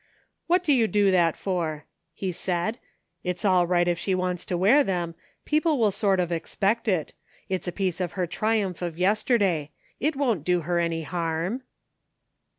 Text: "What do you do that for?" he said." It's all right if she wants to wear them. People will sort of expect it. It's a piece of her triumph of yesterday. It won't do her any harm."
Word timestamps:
"What 0.47 0.63
do 0.63 0.73
you 0.73 0.87
do 0.87 1.11
that 1.11 1.37
for?" 1.37 1.85
he 2.15 2.31
said." 2.31 2.79
It's 3.23 3.45
all 3.45 3.67
right 3.67 3.87
if 3.87 3.99
she 3.99 4.15
wants 4.15 4.45
to 4.47 4.57
wear 4.57 4.83
them. 4.83 5.13
People 5.45 5.77
will 5.77 5.91
sort 5.91 6.19
of 6.19 6.31
expect 6.31 6.87
it. 6.87 7.13
It's 7.49 7.67
a 7.67 7.71
piece 7.71 8.01
of 8.01 8.13
her 8.13 8.25
triumph 8.25 8.81
of 8.81 8.97
yesterday. 8.97 9.69
It 9.99 10.15
won't 10.15 10.43
do 10.43 10.61
her 10.61 10.79
any 10.79 11.03
harm." 11.03 11.61